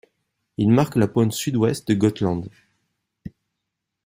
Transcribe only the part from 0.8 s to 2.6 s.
la pointe sud-ouest de Gotland.